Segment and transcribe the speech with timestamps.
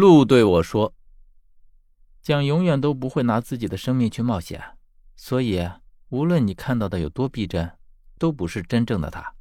[0.00, 0.94] 陆对我说
[2.22, 4.58] ：“蒋永远都不会拿自己的生命去冒险，
[5.14, 5.68] 所以
[6.08, 7.70] 无论你看到的有多逼真，
[8.18, 9.34] 都不是真正的他。”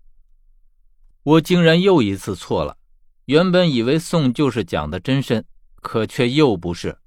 [1.24, 2.78] 我竟然又一次错了。
[3.26, 5.46] 原本以为宋就是蒋的真身，
[5.78, 6.98] 可却又不是。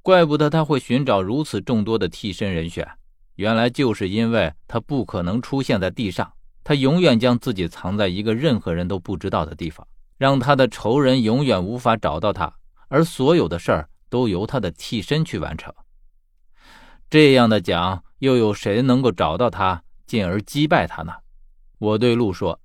[0.00, 2.88] 怪不得他会寻找如此众多的替身人选，
[3.34, 6.32] 原来就是因为他不可能出现在地上，
[6.64, 9.86] 他永远将自己藏在一个任何人都不知道的地方，
[10.16, 12.54] 让他的仇人永远无法找到他，
[12.88, 15.74] 而所有的事儿都由他的替身去完成。
[17.08, 21.12] 这样的蒋，又有谁能够找到他，进而击败他呢？
[21.78, 22.60] 我对陆说：“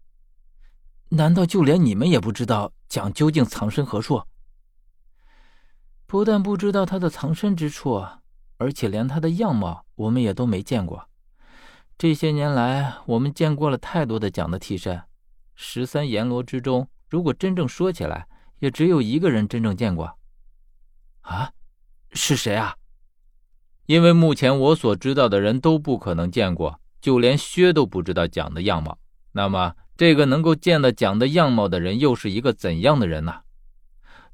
[1.10, 4.24] 难道就连你们也不知道蒋究竟藏身何处？”
[6.08, 8.06] 不但不知道他的藏身之处，
[8.58, 11.08] 而且连他的样貌我们也都没见过。
[11.98, 15.04] 这些年来，我们见过了太多的蒋的替身。
[15.56, 18.28] 十三阎罗之中，如果真正说起来，
[18.62, 20.18] 也只有一个人真正见过。
[21.22, 21.52] 啊，
[22.12, 22.76] 是谁啊？
[23.88, 29.00] 因为目前我所知道的人都不可能见过，就连薛都不知道蒋的样貌。
[29.32, 33.42] 那么，这个能够见到蒋的样貌的人，又是一个怎样的人呢？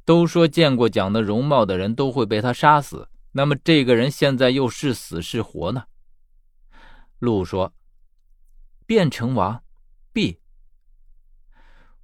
[0.03, 5.85] 都说见过蒋的容貌的人都会被他杀死，那么这个人现在又是死是活呢？
[7.19, 7.73] 陆说
[8.85, 9.63] ：“变成王，
[10.11, 10.39] 必。”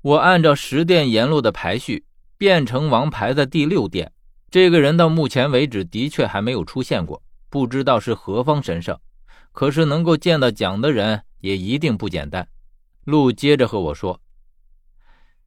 [0.02, 2.05] 我按照十殿阎罗的排序，
[2.38, 4.12] 变成王牌的第六殿。
[4.50, 9.00] 这个人到目前为止的确还没有出现过，不知道是何方神圣。
[9.52, 12.48] 可是能够见到蒋的人也一定不简单。
[13.04, 14.22] 陆接着和我说：“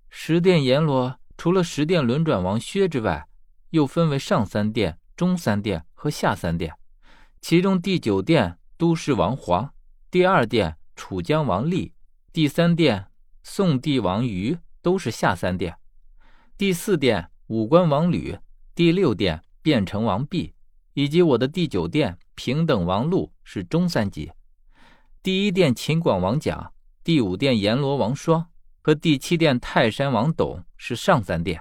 [0.09, 3.29] 十殿阎罗。”除了十殿轮转王薛之外，
[3.69, 6.73] 又分为上三殿、中三殿和下三殿。
[7.42, 9.70] 其中第九殿都市王黄，
[10.11, 11.92] 第二殿楚江王立，
[12.33, 13.09] 第三殿
[13.42, 15.77] 宋帝王于都是下三殿。
[16.59, 18.39] 第四殿五官王吕，
[18.75, 20.55] 第六殿变成王毕，
[20.95, 24.33] 以及我的第九殿平等王禄是中三级。
[25.23, 26.73] 第一殿秦广王甲，
[27.05, 28.48] 第五殿阎罗王双。
[28.80, 31.61] 和第七殿泰山王董是上三殿。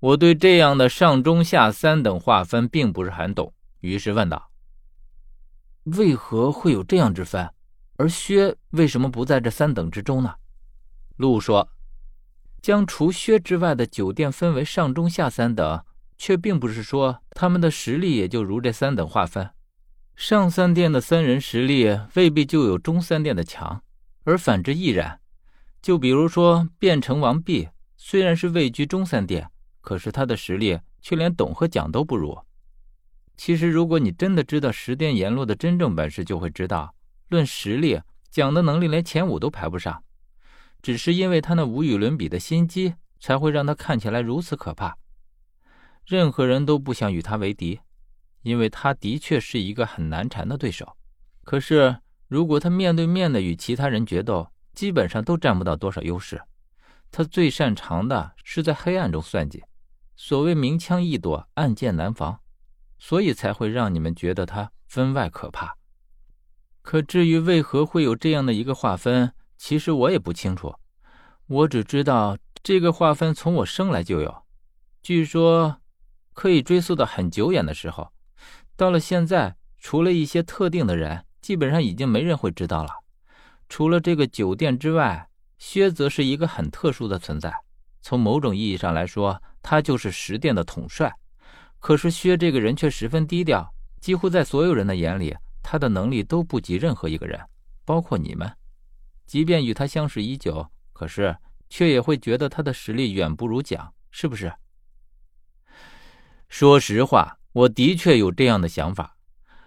[0.00, 4.50] 我对这样的上中下三等划分并不是很懂，于是问道
[5.84, 7.52] ：“为何会有这样之分？
[7.96, 10.36] 而薛为什么不在这三等之中呢？”
[11.16, 11.68] 陆说
[12.60, 15.84] ：“将除薛之外的九殿分为上中下三等，
[16.16, 19.50] 却并不是说他们的实力也就如这三等划分。
[20.16, 23.82] 上三殿的三人实力未必就有中三殿的强，
[24.24, 25.20] 而反之亦然。”
[25.80, 29.48] 就比如说，变成王弼虽然是位居中三殿，
[29.80, 32.36] 可是他的实力却连董和蒋都不如。
[33.36, 36.92] 其实，如果你真的知道十殿阎罗的真正本事，就会知道，
[37.28, 40.02] 论实力，蒋的能力连前五都排不上。
[40.82, 44.96] 只是因为他那无与伦比的心机，才会让他看起来如此可怕。
[46.06, 47.80] 任何人都不想与他为敌，
[48.42, 50.96] 因为他的确是一个很难缠的对手。
[51.44, 56.40] 可是，如果他面对面的与其他人决斗，基本上都占不到多少优势，
[57.10, 59.64] 他最擅长的是在黑暗中算计，
[60.14, 62.40] 所谓明枪易躲，暗箭难防，
[62.98, 65.76] 所以才会让你们觉得他分外可怕。
[66.82, 70.74] 可至于为何会有这样的一个划分，其实我也不清楚，
[71.46, 74.42] 我只知道这个划分从我生来就有，
[75.02, 75.80] 据说
[76.32, 78.12] 可以追溯到很久远的时候，
[78.76, 82.90] 到了现在，除了一些特定的人，基本上已经没人会知道了。
[83.68, 87.52] 除了这个酒店之外，薛则是一个很特殊的存在。
[88.00, 91.12] 从某种意义上来说，他就是十殿的统帅。
[91.80, 97.40] 可是薛这个人却十分低调，几乎在所有人的眼里，他的能力都不及任何一个人，
[97.84, 98.50] 包括你们。
[99.28, 101.36] 即便与他相识已久，可是
[101.68, 104.50] 却也会觉得他的实力远不如蒋，是不是？
[106.48, 109.18] 说实话，我的确有这样的想法。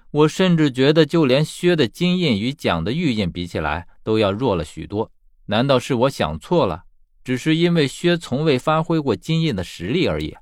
[0.09, 5.11] 我甚至觉得，就连薛的金印与蒋的玉印比起来，都要弱了许多。
[5.45, 6.85] 难道是我想错了？
[7.23, 10.36] 只是因为薛从未发挥过金印的实力而已。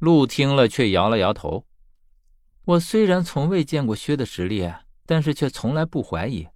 [0.00, 1.64] 陆听了，却摇了摇头。
[2.64, 4.68] 我虽然从未见过薛的实力，
[5.06, 6.48] 但是却从来不怀疑，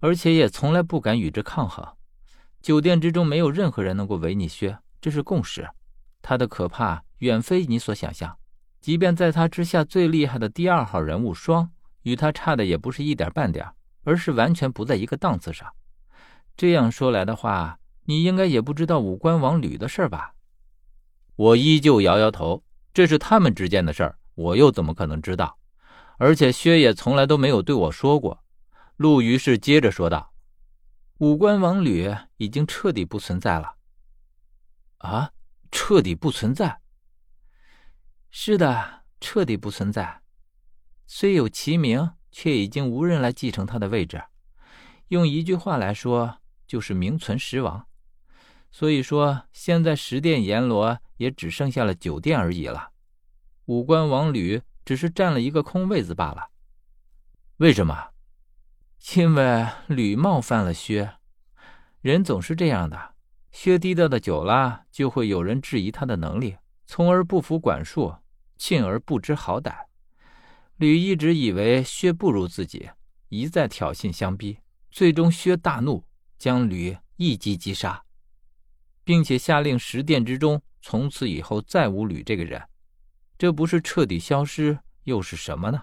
[0.00, 1.86] 而且也从来不敢与之抗衡。
[2.60, 5.68] 酒店之中没有任何人能够违逆薛，这是共识。
[6.20, 8.36] 他的可怕远非你所想象。
[8.80, 11.70] 即便在他之下最厉害的第二号人物双，
[12.02, 13.66] 与他差的也不是一点半点，
[14.04, 15.68] 而是完全不在一个档次上。
[16.56, 20.32] 这样说来的话，你应该也不知道武官王吕的事吧？
[21.36, 22.62] 我依旧摇摇头，
[22.94, 25.58] 这是他们之间的事，我又怎么可能知道？
[26.18, 28.42] 而且薛也从来都没有对我说过。
[28.98, 30.34] 陆于是接着说道
[31.18, 33.76] ：“五官王吕已经彻底不存在了。”
[34.98, 35.30] 啊，
[35.70, 36.80] 彻底不存在？
[38.30, 40.22] 是的，彻底不存在。
[41.06, 44.20] 虽有其名，却已经无人来继承他的位置。
[45.06, 47.86] 用一句话来说，就是名存实亡。
[48.72, 52.90] 所以说，现在十殿阎罗也只剩下了九殿而已了。
[53.66, 56.50] 五官王吕只是占了一个空位子罢了。
[57.58, 58.08] 为什么？
[59.14, 61.14] 因为吕冒犯了薛。
[62.00, 63.14] 人总是这样的，
[63.50, 66.56] 薛低调的久了，就会有人质疑他的能力，
[66.86, 68.14] 从而不服管束，
[68.56, 69.86] 进而不知好歹。
[70.76, 72.90] 吕一直以为薛不如自己，
[73.28, 74.58] 一再挑衅相逼，
[74.90, 76.04] 最终薛大怒，
[76.38, 78.04] 将吕一击击杀，
[79.02, 82.62] 并且下令十殿之中从此以后再无吕这个人。
[83.36, 85.82] 这不是彻底消失，又是什么呢？